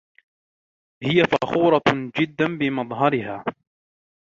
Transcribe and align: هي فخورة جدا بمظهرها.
هي 1.03 1.23
فخورة 1.23 1.81
جدا 2.19 2.57
بمظهرها. 2.57 3.43